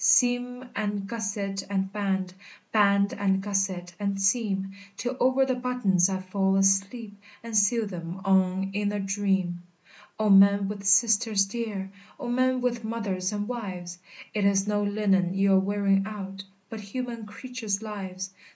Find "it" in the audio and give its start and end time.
14.33-14.43